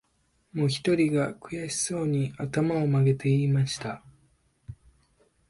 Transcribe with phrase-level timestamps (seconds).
[0.53, 4.01] もひとりが、くやしそうに、あたまをまげて言いました